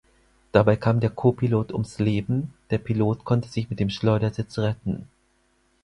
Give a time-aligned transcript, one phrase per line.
[0.51, 5.07] Dabei kam der Kopilot ums Leben, der Pilot konnte sich mit dem Schleudersitz retten.